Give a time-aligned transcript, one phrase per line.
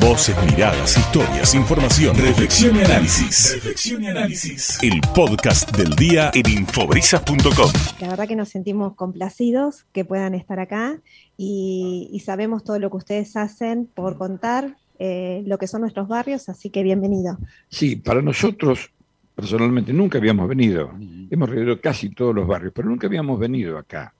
[0.00, 3.54] Voces, miradas, historias, información, reflexión y análisis.
[3.54, 4.82] Reflexión y análisis.
[4.82, 7.70] El podcast del día en infobrisas.com.
[8.00, 11.00] La verdad que nos sentimos complacidos que puedan estar acá
[11.36, 16.48] y, sabemos todo lo que ustedes hacen por contar eh, lo que son nuestros barrios,
[16.48, 17.38] así que bienvenido.
[17.68, 18.90] Sí, para nosotros
[19.36, 20.90] personalmente nunca habíamos venido.
[21.30, 24.12] Hemos recorrido casi todos los barrios, pero nunca habíamos venido acá.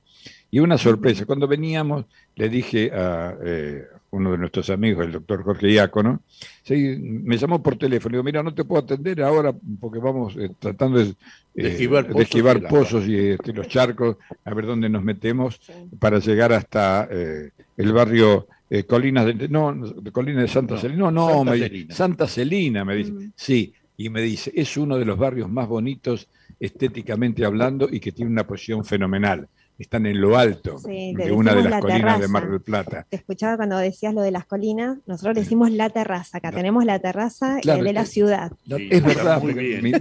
[0.50, 2.04] Y una sorpresa, cuando veníamos,
[2.36, 6.22] le dije a eh, uno de nuestros amigos, el doctor Jorge Iácono,
[6.68, 10.98] me llamó por teléfono, digo, mira, no te puedo atender ahora porque vamos eh, tratando
[10.98, 11.14] de,
[11.54, 15.60] esquivar, pozos, y este, los charcos, a ver dónde nos metemos
[15.98, 18.46] para llegar hasta eh, el barrio
[18.86, 21.94] Colinas de, no, de Colinas de Santa Celina, no, no, Santa, me, Celina.
[21.94, 23.32] Santa Celina, me dice, mm.
[23.34, 26.28] sí, y me dice, es uno de los barrios más bonitos
[26.60, 31.62] estéticamente hablando y que tiene una posición fenomenal están en lo alto de una de
[31.62, 33.06] las colinas de Mar del Plata.
[33.08, 36.98] Te escuchaba cuando decías lo de las colinas, nosotros decimos la terraza, acá tenemos la
[36.98, 38.52] terraza de la ciudad.
[38.66, 39.42] es verdad,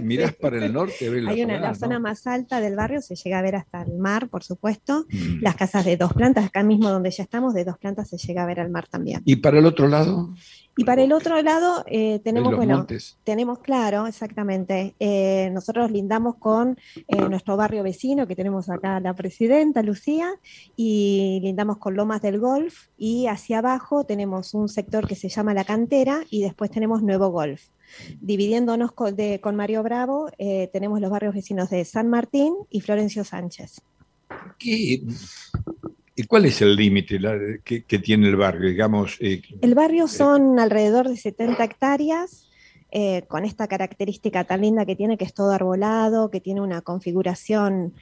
[0.02, 3.14] mirás para el norte, ves la Hay una, la zona más alta del barrio, se
[3.14, 5.06] llega a ver hasta el mar, por supuesto.
[5.10, 5.42] Mm.
[5.42, 8.42] Las casas de dos plantas, acá mismo donde ya estamos, de dos plantas se llega
[8.42, 9.22] a ver al mar también.
[9.24, 10.34] ¿Y para el otro lado?
[10.78, 12.86] Y para el otro lado eh, tenemos, bueno,
[13.24, 19.12] tenemos claro, exactamente, eh, nosotros lindamos con eh, nuestro barrio vecino, que tenemos acá la
[19.12, 20.30] presidenta, Lucía,
[20.76, 25.52] y lindamos con Lomas del Golf, y hacia abajo tenemos un sector que se llama
[25.52, 27.64] La Cantera, y después tenemos Nuevo Golf.
[28.20, 30.30] Dividiéndonos con, con Mario Bravo,
[30.72, 33.82] tenemos los barrios vecinos de San Martín y Florencio Sánchez.
[34.60, 35.02] ¿Qué,
[36.18, 37.20] ¿Y cuál es el límite
[37.62, 38.68] que, tiene el barrio?
[38.68, 42.50] Digamos, eh, el barrio eh, son alrededor de 70 hectáreas,
[42.90, 46.80] eh, con esta característica tan linda que tiene, que es todo arbolado, que tiene una
[46.80, 47.94] configuración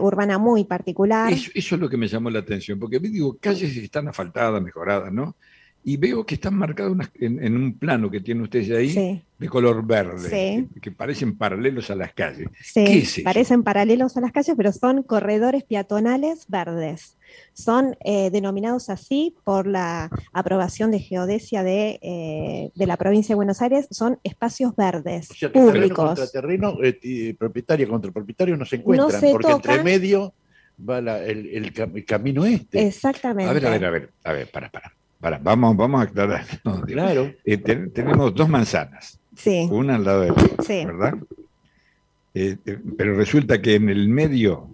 [0.00, 1.32] urbana muy particular.
[1.32, 5.12] Eso, eso, es lo que me llamó la atención, porque digo, calles están asfaltadas, mejoradas,
[5.12, 5.36] ¿no?
[5.84, 10.68] Y veo que están marcados en, un plano que tiene ustedes ahí de color verde,
[10.82, 12.48] que, parecen paralelos a las calles.
[12.62, 17.16] Sí, parecen paralelos a las calles, pero son corredores peatonales verdes.
[17.52, 23.62] Son eh, denominados así por la aprobación de geodesia de, eh, la provincia de Buenos
[23.62, 26.06] Aires, son espacios verdes públicos.
[26.06, 30.34] Contra terreno, eh, propietario contra propietario no se encuentran, porque entre medio
[30.78, 31.72] va el,
[32.04, 32.86] camino este.
[32.86, 33.50] Exactamente.
[33.50, 36.44] A ver, a ver, a ver, a ver, para, para vamos, vamos a aclarar.
[36.86, 37.32] claro.
[37.44, 39.18] Eh, tenemos dos manzanas.
[39.36, 39.68] Sí.
[39.70, 41.14] Una al lado de la otra, ¿verdad?
[42.34, 44.68] Eh, eh, pero resulta que en el medio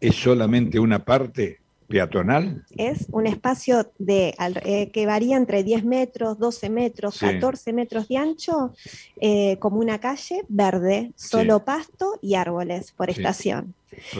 [0.00, 2.64] es solamente una parte peatonal.
[2.76, 4.34] Es un espacio de,
[4.92, 8.72] que varía entre 10 metros, 12 metros, 14 metros de ancho,
[9.60, 13.74] como una calle verde, solo pasto y árboles por estación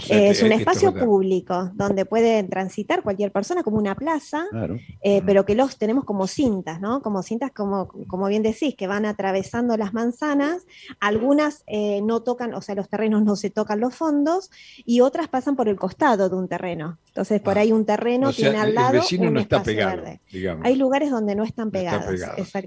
[0.09, 4.47] es un espacio público donde puede transitar cualquier persona como una plaza,
[5.03, 7.03] eh, pero que los tenemos como cintas, ¿no?
[7.03, 10.67] Como cintas, como, como bien decís, que van atravesando las manzanas.
[11.01, 14.51] Algunas eh, no tocan, o sea, los terrenos no se tocan los fondos
[14.85, 16.99] y otras pasan por el costado de un terreno.
[17.09, 17.63] Entonces, por ah.
[17.63, 18.95] ahí un terreno tiene al lado.
[18.95, 20.03] El vecino un no está pegado.
[20.63, 22.21] Hay lugares donde no están pegados.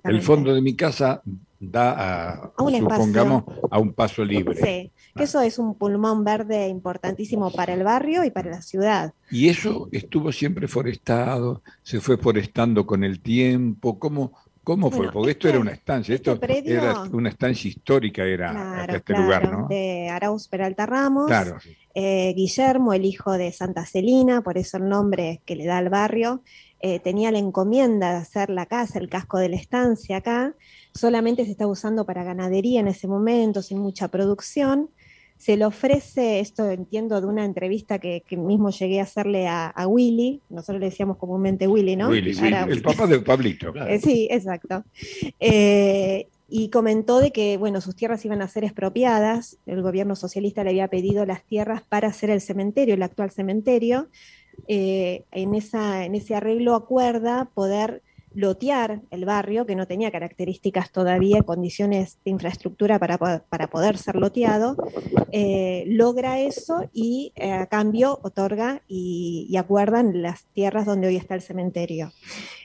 [0.04, 1.22] El fondo de mi casa
[1.60, 4.56] da a, supongamos, a un paso libre.
[4.56, 9.14] Sí, que eso es un pulmón verde importantísimo para el barrio y para la ciudad.
[9.32, 14.34] Y eso estuvo siempre forestado, se fue forestando con el tiempo, ¿cómo,
[14.68, 15.10] cómo fue?
[15.10, 19.66] Porque esto era una estancia, esto este era una estancia histórica, era este lugar, ¿no?
[19.70, 21.28] De Arauz Peralta Ramos.
[21.28, 21.58] Claro.
[21.96, 25.88] Eh, Guillermo, el hijo de Santa Celina, por eso el nombre que le da al
[25.88, 26.44] barrio,
[26.82, 30.54] eh, tenía la encomienda de hacer la casa, el casco de la estancia acá,
[30.94, 34.90] solamente se estaba usando para ganadería en ese momento, sin mucha producción.
[35.38, 40.42] Se le ofrece, esto entiendo de una entrevista que, mismo llegué a hacerle a, Willy,
[40.50, 42.10] nosotros le decíamos comúnmente Willy, ¿no?
[42.10, 42.36] Willy,
[42.70, 43.74] el papá de Pablito.
[43.76, 44.84] Eh, sí, exacto.
[45.40, 50.64] Eh, y comentó de que, bueno, sus tierras iban a ser expropiadas, el gobierno socialista
[50.64, 54.08] le había pedido las tierras para hacer el cementerio, el actual cementerio,
[54.68, 58.02] eh, en, esa, en ese arreglo acuerda poder
[58.38, 64.16] lotear el barrio, que no tenía características todavía, condiciones de infraestructura para, para poder ser
[64.16, 64.78] loteado,
[65.32, 71.34] eh, logra eso y eh, a cambio otorga y, acuerdan las tierras donde hoy está
[71.34, 72.14] el cementerio.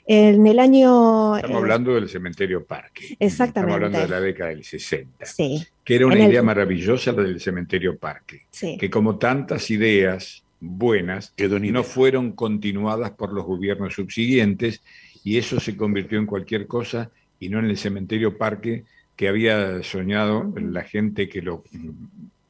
[0.05, 1.37] En el año...
[1.37, 3.17] Estamos hablando del cementerio Parque.
[3.19, 3.75] Exactamente.
[3.75, 5.25] Estamos hablando de la década del 60.
[5.25, 5.67] Sí.
[5.83, 8.43] Que era una idea maravillosa la del cementerio Parque.
[8.51, 8.77] Sí.
[8.79, 14.83] Que como tantas ideas buenas no fueron continuadas por los gobiernos subsiguientes
[15.25, 18.85] y eso se convirtió en cualquier cosa y no en el cementerio parque
[19.17, 21.63] que había soñado la gente que lo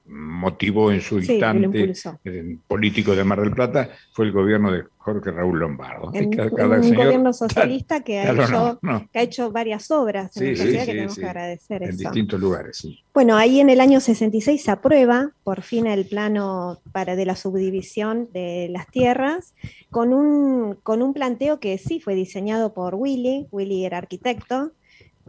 [0.07, 1.93] motivó en su instante
[2.25, 6.11] el político de Mar del Plata fue el gobierno de Jorge Raúl Lombardo.
[6.13, 8.81] un gobierno socialista que, ha hecho,
[9.13, 11.83] que, ha hecho, varias obras en la que tenemos que agradecer.
[11.83, 16.81] En distintos lugares, Bueno, ahí en el año 66 se aprueba por fin el plano
[16.93, 19.55] para de la subdivisión de las tierras
[19.91, 24.73] con un, con un planteo que sí fue diseñado por Willy, Willy era arquitecto,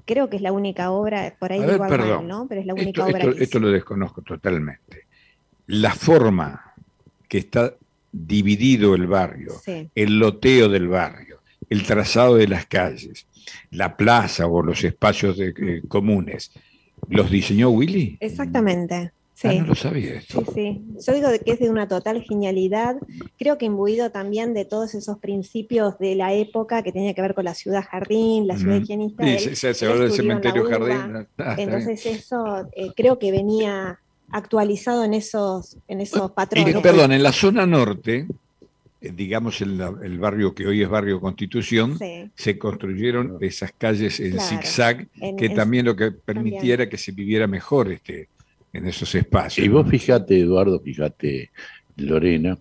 [0.05, 2.47] creo que es la única obra, por ahí digo perdón, ¿no?
[2.47, 3.25] Pero es la única obra.
[3.37, 5.05] Esto, lo desconozco totalmente.
[5.67, 6.73] La forma
[7.27, 7.75] que está
[8.11, 9.53] dividido el barrio,
[9.95, 11.39] el loteo del barrio,
[11.69, 13.27] el trazado de las calles,
[13.71, 16.51] la plaza o los espacios eh, comunes,
[17.09, 18.17] ¿los diseñó Willy?
[18.19, 19.11] Exactamente.
[19.43, 19.59] Ah, sí.
[19.59, 20.43] no lo sabía esto.
[20.45, 20.81] Sí, sí.
[21.05, 22.95] Yo digo que es de una total genialidad,
[23.37, 27.33] creo que imbuido también de todos esos principios de la época que tenía que ver
[27.33, 29.25] con la ciudad jardín, la ciudad higienista.
[29.25, 31.27] Sí, se, se del cementerio jardín.
[31.37, 33.99] Ah, Entonces eso eh, creo que venía
[34.31, 36.75] actualizado en esos, en esos patrones.
[36.81, 38.27] perdón, en la zona norte,
[39.01, 41.99] eh, digamos el, el, barrio que hoy es barrio Constitución,
[42.35, 45.07] se construyeron esas calles en zigzag,
[45.37, 48.29] que también lo que permitiera que se viviera mejor este,
[48.73, 49.65] en esos espacios.
[49.65, 51.51] Y vos fíjate, Eduardo, fíjate,
[51.95, 52.57] Lorena,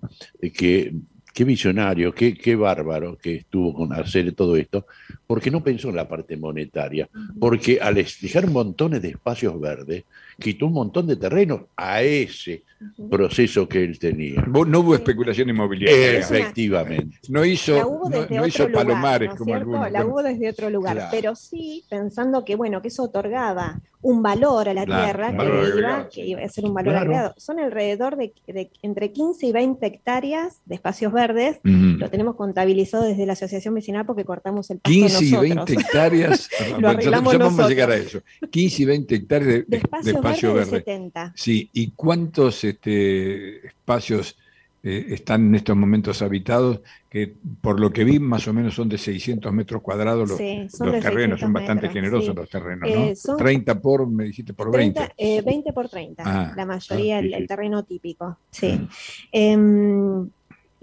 [0.55, 0.93] que
[1.33, 4.87] qué visionario, qué, qué bárbaro que estuvo con hacer todo esto,
[5.27, 7.09] porque no pensó en la parte monetaria,
[7.41, 10.05] porque al dejar montones de espacios verdes,
[10.39, 12.65] quitó un montón de terreno a ese
[13.11, 14.43] proceso que él tenía.
[14.43, 16.19] No hubo especulación inmobiliaria.
[16.19, 17.19] Efectivamente.
[17.29, 19.91] No hizo, no, hizo palomares como algunos.
[19.91, 24.69] La hubo desde otro lugar, pero sí pensando que, bueno, que eso otorgaba un valor
[24.69, 27.35] a la tierra que, iba, a ser un valor agregado.
[27.37, 28.33] Son alrededor de,
[28.83, 31.61] entre 15 y 20 hectáreas de espacios verdes.
[31.63, 36.51] Lo tenemos contabilizado desde la asociación vecinal porque cortamos el pasto 15 y 20 hectáreas.
[36.81, 38.21] Lo arreglamos vamos a llegar a eso.
[38.51, 39.81] 15 y 20 hectáreas de,
[40.29, 40.71] espacio verde.
[40.71, 41.33] 70.
[41.37, 44.37] Sí, ¿y cuántos este, espacios
[44.85, 48.89] eh, están en estos momentos habitados, que por lo que vi más o menos son
[48.89, 50.39] de 600 metros cuadrados los,
[51.01, 52.91] terrenos, son bastante generosos los terrenos,
[53.29, 53.37] ¿no?
[53.37, 55.13] 30 eh, por, me dijiste, por 20.
[55.17, 58.89] 20 eh, por 30, ah, la mayoría, el, el, terreno típico, sí.
[59.31, 60.29] Em,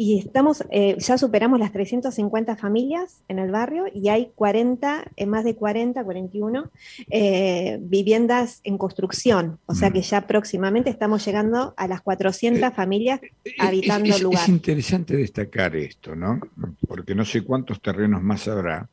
[0.02, 5.26] y estamos, eh, ya superamos las 350 familias en el barrio y hay 40, eh,
[5.26, 6.72] más de 40, 41
[7.10, 9.60] eh, viviendas en construcción.
[9.66, 10.04] O sea que mm.
[10.04, 13.20] ya próximamente estamos llegando a las 400 familias
[13.58, 14.44] habitando el lugar.
[14.44, 16.40] Es interesante destacar esto, ¿no?
[16.88, 18.88] Porque no sé cuántos terrenos más habrá,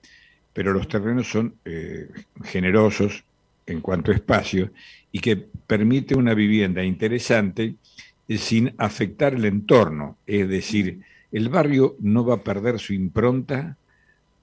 [0.53, 1.55] pero los terrenos son
[2.43, 3.23] generosos
[3.65, 4.73] en cuanto a espacio
[5.13, 7.77] y que permite una vivienda interesante
[8.29, 10.17] sin afectar el entorno.
[10.27, 11.03] Es decir,
[11.33, 13.77] el barrio no va a perder su impronta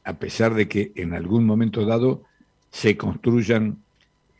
[0.04, 2.24] a pesar de que en algún momento dado
[2.72, 3.78] se construyan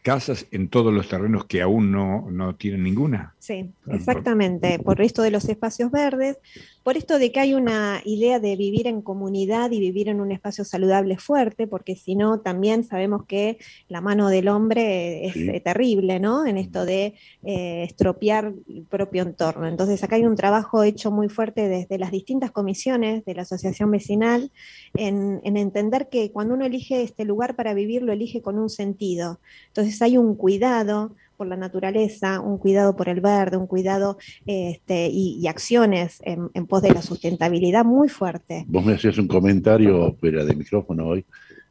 [0.02, 3.34] casas en todos los terrenos que aún no, no tienen ninguna.
[3.40, 6.38] Sí, exactamente, por esto de los espacios verdes,
[6.84, 10.32] por esto de que hay una idea de vivir en comunidad y vivir en un
[10.32, 13.58] espacio saludable fuerte, porque si no, también sabemos que
[13.88, 16.46] la mano del hombre es eh, terrible, ¿no?
[16.46, 19.68] En esto de eh, estropear el propio entorno.
[19.68, 23.90] Entonces, acá hay un trabajo hecho muy fuerte desde las distintas comisiones de la asociación
[23.90, 24.52] vecinal
[24.94, 28.70] en, en entender que cuando uno elige este lugar para vivir, lo elige con un
[28.70, 29.40] sentido.
[29.68, 35.10] Entonces, hay un cuidado, por la naturaleza, un cuidado por el verde, un cuidado este,
[35.12, 38.64] y, acciones en, pos de la sustentabilidad muy fuerte.
[38.66, 41.26] Vos me hacías un comentario fuera de micrófono hoy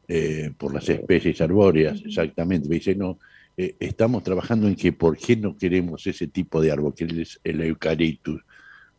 [0.07, 2.69] eh, por las especies arbóreas, exactamente.
[2.69, 3.17] Me dice, no,
[3.57, 7.39] eh, estamos trabajando en que por qué no queremos ese tipo de árbol, que es
[7.43, 8.43] el eucaliptus,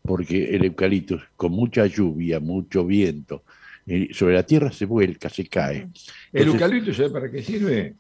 [0.02, 3.44] porque el eucaliptus con mucha lluvia, mucho viento,
[3.87, 5.87] eh, sobre la tierra se vuelca, se cae.
[6.32, 7.94] ¿El eucaliptus sabe para qué sirve?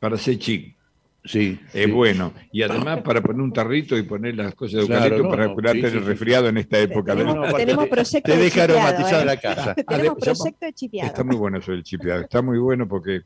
[0.00, 0.79] Para ser chico.
[1.24, 1.60] Sí.
[1.74, 2.32] Es bueno.
[2.52, 6.04] Y además para poner un tarrito y poner las cosas de eucalipto para curarte el
[6.04, 7.14] resfriado en esta época.
[7.14, 9.26] Tenemos, tenemos proyecto te deja aromatizada ¿eh?
[9.26, 9.74] la casa.
[9.88, 11.08] tenemos proyecto de chipeado.
[11.08, 12.22] Está muy bueno eso del chipeado.
[12.22, 13.22] Está muy bueno porque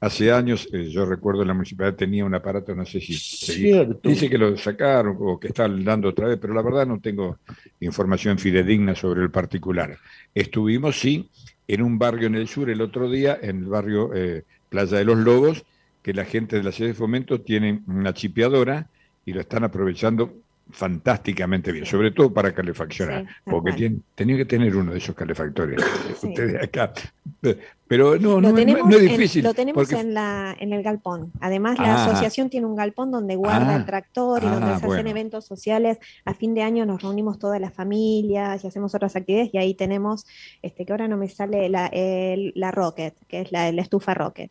[0.00, 3.14] hace años, eh, yo recuerdo la municipalidad tenía un aparato, no sé si
[4.02, 7.38] dice que lo sacaron o que están dando otra vez, pero la verdad no tengo
[7.80, 9.96] información fidedigna sobre el particular.
[10.34, 11.30] Estuvimos, sí,
[11.66, 15.04] en un barrio en el sur el otro día, en el barrio eh, Playa de
[15.04, 15.64] los Lobos,
[16.04, 18.88] que la gente de la sede de fomento tiene una chipeadora
[19.24, 20.34] y lo están aprovechando
[20.70, 25.82] fantásticamente bien, sobre todo para calefaccionar, porque tienen, tenía que tener uno de esos calefactores,
[26.22, 26.92] ustedes acá.
[27.86, 29.44] Pero no, no, es difícil.
[29.44, 31.32] lo tenemos en, la, en el galpón.
[31.40, 32.04] Además, la ah.
[32.04, 33.86] asociación tiene un galpón donde guarda el ah.
[33.86, 35.98] tractor y donde ah, se hacen eventos sociales.
[36.24, 39.74] A fin de año nos reunimos todas las familias y hacemos otras actividades y ahí
[39.74, 40.26] tenemos,
[40.62, 44.42] este que ahora no me sale, la, la Rocket, que es la, la estufa Rocket.